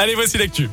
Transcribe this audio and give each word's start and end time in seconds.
Allez, 0.00 0.14
voici 0.14 0.38
l'actu. 0.38 0.70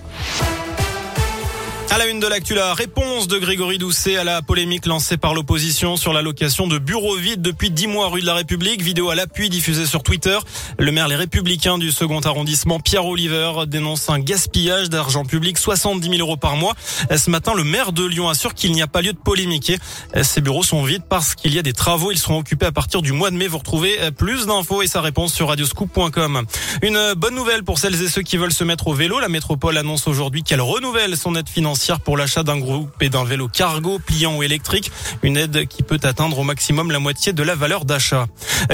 À 1.90 1.98
la 1.98 2.08
une 2.08 2.20
de 2.20 2.28
l'actu, 2.28 2.54
la 2.54 2.74
réponse 2.74 3.28
de 3.28 3.40
Grégory 3.40 3.78
Doucet 3.78 4.18
à 4.18 4.26
la 4.26 4.42
polémique 4.42 4.86
lancée 4.86 5.16
par 5.16 5.34
l'opposition 5.34 5.96
sur 5.96 6.12
la 6.12 6.22
location 6.22 6.68
de 6.68 6.78
bureaux 6.80 7.16
vides 7.16 7.42
depuis 7.42 7.72
10 7.72 7.88
mois 7.88 8.10
rue 8.10 8.20
de 8.20 8.26
la 8.26 8.34
République. 8.34 8.82
Vidéo 8.82 9.10
à 9.10 9.16
l'appui 9.16 9.50
diffusée 9.50 9.86
sur 9.86 10.04
Twitter. 10.04 10.38
Le 10.78 10.92
maire 10.92 11.08
Les 11.08 11.16
Républicains 11.16 11.78
du 11.78 11.92
second 11.92 12.20
arrondissement, 12.20 12.82
Pierre 12.82 13.06
Oliver, 13.06 13.66
dénonce 13.68 14.10
un 14.10 14.20
gaspillage 14.20 14.90
d'argent 14.90 15.24
public, 15.24 15.58
70 15.58 16.10
000 16.10 16.20
euros 16.20 16.36
par 16.36 16.58
mois. 16.58 16.76
Ce 17.16 17.30
matin, 17.30 17.54
le 17.56 17.64
maire 17.64 17.94
de 17.94 18.06
Lyon 18.06 18.28
assure 18.28 18.54
qu'il 18.54 18.74
n'y 18.74 18.82
a 18.82 18.88
pas 18.88 19.02
lieu 19.02 19.14
de 19.14 19.18
polémiquer. 19.18 19.78
Ces 20.24 20.42
bureaux 20.42 20.64
sont 20.64 20.84
vides 20.84 21.06
parce 21.08 21.36
qu'il 21.36 21.54
y 21.54 21.60
a 21.60 21.64
des 21.64 21.74
travaux. 21.74 22.12
Ils 22.12 22.20
seront 22.20 22.40
occupés 22.40 22.66
à 22.66 22.74
partir 22.74 23.02
du 23.02 23.14
mois 23.14 23.32
de 23.32 23.38
mai. 23.38 23.48
Vous 23.48 23.60
retrouvez 23.60 23.98
plus 24.12 24.46
d'infos 24.46 24.82
et 24.82 24.88
sa 24.88 25.00
réponse 25.00 25.34
sur 25.34 25.48
radioscoop.com. 25.48 26.44
Une 26.82 27.14
bonne 27.16 27.36
nouvelle 27.36 27.64
pour 27.64 27.80
celles 27.80 28.00
et 28.04 28.10
ceux 28.10 28.24
qui 28.24 28.36
veulent 28.36 28.52
se 28.52 28.66
mettre 28.66 28.88
au 28.88 28.94
vélo. 28.94 29.20
La 29.20 29.30
métropole 29.30 29.78
annonce 29.78 30.08
aujourd'hui 30.08 30.44
qu'elle 30.44 30.62
renouvelle 30.62 31.16
son 31.16 31.34
aide 31.36 31.48
financière 31.48 31.77
pour 32.04 32.18
l'achat 32.18 32.44
d'un 32.44 32.58
groupe 32.58 33.02
et 33.02 33.10
d'un 33.10 33.24
vélo 33.24 33.48
cargo 33.48 34.00
pliant 34.00 34.36
ou 34.36 34.44
électrique. 34.44 34.92
Une 35.24 35.38
aide 35.38 35.68
qui 35.68 35.84
peut 35.84 36.00
atteindre 36.04 36.40
au 36.40 36.44
maximum 36.44 36.92
la 36.92 37.00
moitié 37.00 37.34
de 37.34 37.44
la 37.44 37.56
valeur 37.56 37.86
d'achat. 37.86 38.28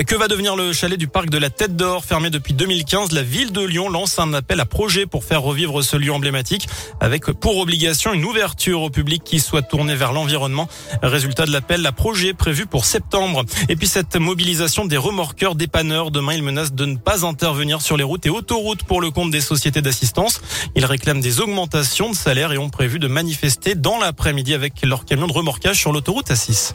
Que 0.07 0.15
va 0.15 0.27
devenir 0.27 0.55
le 0.55 0.73
chalet 0.73 0.97
du 0.97 1.07
parc 1.07 1.29
de 1.29 1.37
la 1.37 1.49
Tête 1.49 1.75
d'Or 1.75 2.05
fermé 2.05 2.29
depuis 2.29 2.53
2015 2.53 3.11
La 3.11 3.23
ville 3.23 3.51
de 3.51 3.61
Lyon 3.61 3.89
lance 3.89 4.19
un 4.19 4.33
appel 4.33 4.59
à 4.59 4.65
projet 4.65 5.05
pour 5.05 5.23
faire 5.23 5.41
revivre 5.41 5.83
ce 5.83 5.97
lieu 5.97 6.11
emblématique 6.11 6.67
avec 6.99 7.25
pour 7.25 7.57
obligation 7.57 8.13
une 8.13 8.25
ouverture 8.25 8.81
au 8.81 8.89
public 8.89 9.23
qui 9.23 9.39
soit 9.39 9.61
tournée 9.61 9.95
vers 9.95 10.13
l'environnement. 10.13 10.67
Résultat 11.01 11.45
de 11.45 11.51
l'appel, 11.51 11.81
la 11.81 11.91
projet 11.91 12.33
prévu 12.33 12.65
pour 12.65 12.85
septembre. 12.85 13.43
Et 13.69 13.75
puis 13.75 13.87
cette 13.87 14.15
mobilisation 14.15 14.85
des 14.85 14.97
remorqueurs 14.97 15.55
dépanneurs. 15.55 16.11
Demain, 16.11 16.33
ils 16.33 16.43
menacent 16.43 16.73
de 16.73 16.85
ne 16.85 16.97
pas 16.97 17.25
intervenir 17.25 17.81
sur 17.81 17.97
les 17.97 18.03
routes 18.03 18.25
et 18.25 18.29
autoroutes 18.29 18.83
pour 18.83 19.01
le 19.01 19.11
compte 19.11 19.31
des 19.31 19.41
sociétés 19.41 19.81
d'assistance. 19.81 20.41
Ils 20.75 20.85
réclament 20.85 21.21
des 21.21 21.39
augmentations 21.39 22.09
de 22.09 22.15
salaire 22.15 22.51
et 22.51 22.57
ont 22.57 22.69
prévu 22.69 22.92
de 22.99 23.07
manifester 23.07 23.75
dans 23.75 23.99
l'après-midi 23.99 24.53
avec 24.53 24.83
leur 24.83 25.05
camion 25.05 25.27
de 25.27 25.33
remorquage 25.33 25.79
sur 25.79 25.91
l'autoroute 25.91 26.29
A6. 26.29 26.73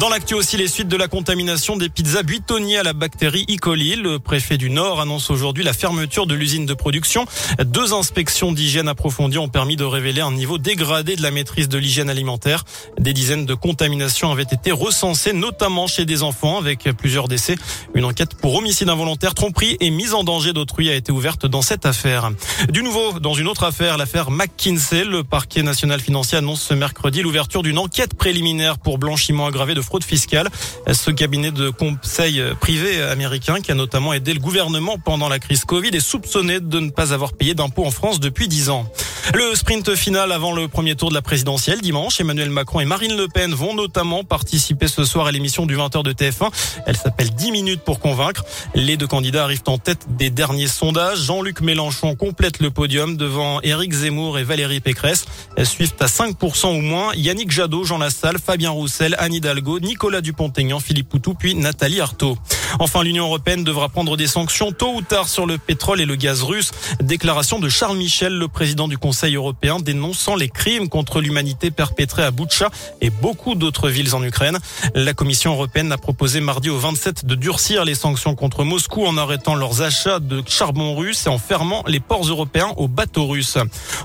Dans 0.00 0.08
l'actu 0.08 0.32
aussi, 0.32 0.56
les 0.56 0.66
suites 0.66 0.88
de 0.88 0.96
la 0.96 1.08
contamination 1.08 1.76
des 1.76 1.90
pizzas 1.90 2.22
buitoniers 2.22 2.78
à 2.78 2.82
la 2.82 2.94
bactérie 2.94 3.44
E. 3.50 3.56
coli. 3.58 3.96
Le 3.96 4.18
préfet 4.18 4.56
du 4.56 4.70
Nord 4.70 4.98
annonce 4.98 5.28
aujourd'hui 5.28 5.62
la 5.62 5.74
fermeture 5.74 6.26
de 6.26 6.34
l'usine 6.34 6.64
de 6.64 6.72
production. 6.72 7.26
Deux 7.62 7.92
inspections 7.92 8.50
d'hygiène 8.50 8.88
approfondies 8.88 9.36
ont 9.36 9.50
permis 9.50 9.76
de 9.76 9.84
révéler 9.84 10.22
un 10.22 10.32
niveau 10.32 10.56
dégradé 10.56 11.16
de 11.16 11.22
la 11.22 11.30
maîtrise 11.30 11.68
de 11.68 11.76
l'hygiène 11.76 12.08
alimentaire. 12.08 12.64
Des 12.98 13.12
dizaines 13.12 13.44
de 13.44 13.52
contaminations 13.52 14.32
avaient 14.32 14.44
été 14.44 14.72
recensées, 14.72 15.34
notamment 15.34 15.86
chez 15.86 16.06
des 16.06 16.22
enfants, 16.22 16.56
avec 16.56 16.84
plusieurs 16.96 17.28
décès. 17.28 17.56
Une 17.94 18.06
enquête 18.06 18.36
pour 18.36 18.54
homicide 18.54 18.88
involontaire, 18.88 19.34
tromperie 19.34 19.76
et 19.80 19.90
mise 19.90 20.14
en 20.14 20.24
danger 20.24 20.54
d'autrui 20.54 20.88
a 20.88 20.94
été 20.94 21.12
ouverte 21.12 21.44
dans 21.44 21.60
cette 21.60 21.84
affaire. 21.84 22.30
Du 22.70 22.82
nouveau, 22.82 23.20
dans 23.20 23.34
une 23.34 23.48
autre 23.48 23.64
affaire, 23.64 23.98
l'affaire 23.98 24.30
McKinsey, 24.30 25.04
le 25.04 25.24
parquet 25.24 25.62
national 25.62 26.00
financier 26.00 26.38
annonce 26.38 26.62
ce 26.62 26.72
mercredi 26.72 27.20
l'ouverture 27.20 27.62
d'une 27.62 27.76
enquête 27.76 28.14
préliminaire 28.14 28.78
pour 28.78 28.96
blanchiment 28.96 29.46
aggravé 29.46 29.74
de 29.74 29.89
fraude 29.90 30.04
fiscale. 30.04 30.48
Ce 30.92 31.10
cabinet 31.10 31.50
de 31.50 31.68
conseil 31.68 32.40
privé 32.60 33.02
américain 33.02 33.60
qui 33.60 33.72
a 33.72 33.74
notamment 33.74 34.12
aidé 34.12 34.32
le 34.32 34.38
gouvernement 34.38 34.98
pendant 34.98 35.28
la 35.28 35.40
crise 35.40 35.64
Covid 35.64 35.88
est 35.88 35.98
soupçonné 35.98 36.60
de 36.60 36.78
ne 36.78 36.90
pas 36.90 37.12
avoir 37.12 37.32
payé 37.32 37.54
d'impôts 37.54 37.84
en 37.84 37.90
France 37.90 38.20
depuis 38.20 38.46
10 38.46 38.70
ans. 38.70 38.86
Le 39.34 39.54
sprint 39.54 39.94
final 39.94 40.32
avant 40.32 40.52
le 40.52 40.66
premier 40.66 40.96
tour 40.96 41.08
de 41.08 41.14
la 41.14 41.22
présidentielle 41.22 41.80
dimanche, 41.80 42.20
Emmanuel 42.20 42.50
Macron 42.50 42.80
et 42.80 42.84
Marine 42.84 43.16
Le 43.16 43.28
Pen 43.28 43.52
vont 43.54 43.74
notamment 43.74 44.24
participer 44.24 44.88
ce 44.88 45.04
soir 45.04 45.26
à 45.26 45.32
l'émission 45.32 45.66
du 45.66 45.76
20h 45.76 46.02
de 46.02 46.12
TF1. 46.12 46.50
Elle 46.86 46.96
s'appelle 46.96 47.30
10 47.30 47.52
minutes 47.52 47.82
pour 47.82 48.00
convaincre. 48.00 48.44
Les 48.74 48.96
deux 48.96 49.06
candidats 49.06 49.44
arrivent 49.44 49.62
en 49.66 49.78
tête 49.78 50.06
des 50.08 50.30
derniers 50.30 50.66
sondages. 50.66 51.20
Jean-Luc 51.20 51.60
Mélenchon 51.60 52.16
complète 52.16 52.60
le 52.60 52.70
podium 52.70 53.16
devant 53.16 53.60
Éric 53.60 53.92
Zemmour 53.92 54.38
et 54.38 54.42
Valérie 54.42 54.80
Pécresse. 54.80 55.26
Elles 55.56 55.66
suivent 55.66 55.94
à 56.00 56.06
5% 56.06 56.76
ou 56.76 56.80
moins 56.80 57.12
Yannick 57.14 57.50
Jadot, 57.50 57.84
Jean 57.84 57.98
Lassalle, 57.98 58.38
Fabien 58.44 58.70
Roussel, 58.70 59.14
Anne 59.18 59.34
Hidalgo, 59.34 59.78
Nicolas 59.78 60.22
Dupont-Aignan, 60.22 60.80
Philippe 60.80 61.08
Poutou, 61.08 61.34
puis 61.34 61.54
Nathalie 61.54 62.00
Arthaud. 62.00 62.36
Enfin, 62.78 63.02
l'Union 63.02 63.26
européenne 63.26 63.64
devra 63.64 63.88
prendre 63.88 64.16
des 64.16 64.26
sanctions 64.26 64.72
tôt 64.72 64.94
ou 64.94 65.02
tard 65.02 65.28
sur 65.28 65.46
le 65.46 65.58
pétrole 65.58 66.00
et 66.00 66.06
le 66.06 66.16
gaz 66.16 66.42
russe. 66.42 66.72
Déclaration 67.00 67.58
de 67.58 67.68
Charles 67.68 67.96
Michel, 67.96 68.32
le 68.32 68.48
président 68.48 68.88
du 68.88 68.96
Conseil 68.96 69.09
européen, 69.34 69.78
dénonçant 69.78 70.36
les 70.36 70.48
crimes 70.48 70.88
contre 70.88 71.20
l'humanité 71.20 71.70
perpétrés 71.70 72.22
à 72.24 72.30
Boutcha 72.30 72.70
et 73.00 73.10
beaucoup 73.10 73.54
d'autres 73.54 73.88
villes 73.88 74.14
en 74.14 74.22
Ukraine. 74.22 74.58
La 74.94 75.14
Commission 75.14 75.52
européenne 75.52 75.92
a 75.92 75.98
proposé 75.98 76.40
mardi 76.40 76.70
au 76.70 76.78
27 76.78 77.24
de 77.24 77.34
durcir 77.34 77.84
les 77.84 77.94
sanctions 77.94 78.34
contre 78.34 78.64
Moscou 78.64 79.06
en 79.06 79.16
arrêtant 79.16 79.54
leurs 79.54 79.82
achats 79.82 80.18
de 80.20 80.42
charbon 80.46 80.94
russe 80.96 81.26
et 81.26 81.28
en 81.28 81.38
fermant 81.38 81.82
les 81.86 82.00
ports 82.00 82.24
européens 82.24 82.72
aux 82.76 82.88
bateaux 82.88 83.26
russes. 83.26 83.58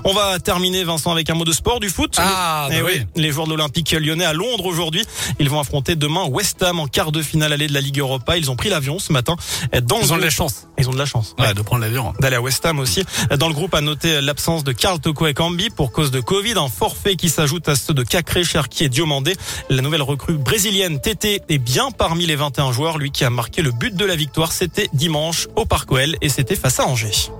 On 0.04 0.12
va 0.12 0.38
terminer, 0.38 0.84
Vincent, 0.84 1.12
avec 1.12 1.30
un 1.30 1.34
mot 1.34 1.44
de 1.44 1.52
sport, 1.52 1.80
du 1.80 1.88
foot. 1.88 2.14
Ah, 2.18 2.68
Eh 2.70 2.80
bah 2.80 2.86
oui, 2.86 3.02
les 3.16 3.30
joueurs 3.32 3.46
de 3.46 3.52
l'Olympique 3.52 3.92
lyonnais 3.92 4.24
à 4.24 4.32
Londres 4.32 4.66
aujourd'hui. 4.66 5.04
Ils 5.38 5.48
vont 5.48 5.60
affronter 5.60 5.96
demain 5.96 6.24
West 6.26 6.62
Ham 6.62 6.80
en 6.80 6.86
quart 6.86 7.12
de 7.12 7.22
finale 7.22 7.52
allée 7.52 7.66
de 7.66 7.74
la 7.74 7.80
Ligue 7.80 7.98
Europa. 7.98 8.36
Ils 8.36 8.50
ont 8.50 8.56
pris 8.56 8.68
l'avion 8.68 8.98
ce 8.98 9.12
matin. 9.12 9.36
Dans 9.82 10.00
Ils 10.00 10.12
ont 10.12 10.16
de 10.16 10.22
la 10.22 10.30
chance. 10.30 10.66
Ils 10.78 10.88
ont 10.88 10.92
de 10.92 10.98
la 10.98 11.06
chance. 11.06 11.34
Ouais, 11.38 11.54
de 11.54 11.62
prendre 11.62 11.82
l'avion. 11.82 12.12
D'aller 12.20 12.36
à 12.36 12.40
West 12.40 12.64
Ham 12.66 12.78
aussi. 12.78 13.04
Dans 13.38 13.48
le 13.48 13.54
groupe, 13.54 13.74
à 13.74 13.80
noter 13.80 14.20
l'absence 14.20 14.64
de 14.64 14.72
Karl 14.72 15.00
Toko 15.00 15.26
et 15.26 15.34
Cambi 15.34 15.70
pour 15.70 15.92
cause 15.92 16.10
de 16.10 16.20
Covid. 16.20 16.54
Un 16.56 16.68
forfait 16.68 17.16
qui 17.16 17.28
s'ajoute 17.28 17.68
à 17.68 17.76
ceux 17.76 17.94
de 17.94 18.02
Cacré, 18.02 18.44
Cherki 18.44 18.84
et 18.84 18.88
Diomandé. 18.88 19.34
La 19.70 19.82
nouvelle 19.82 20.02
recrue 20.02 20.34
brésilienne 20.34 21.00
Tété 21.00 21.42
est 21.48 21.58
bien 21.58 21.90
parmi 21.90 22.26
les 22.26 22.36
21 22.36 22.72
joueurs. 22.72 22.98
Lui 22.98 23.10
qui 23.10 23.24
a 23.24 23.30
marqué 23.30 23.62
le 23.62 23.72
but 23.72 23.94
de 23.94 24.04
la 24.04 24.16
victoire, 24.16 24.52
c'était 24.52 24.88
dimanche 24.92 25.48
au 25.56 25.64
Parc 25.64 25.90
OL 25.92 26.16
et 26.20 26.28
c'était 26.28 26.56
face 26.56 26.80
à 26.80 26.86
Angers. 26.86 27.30